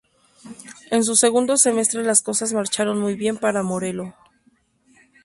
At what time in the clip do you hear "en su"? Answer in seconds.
0.89-1.15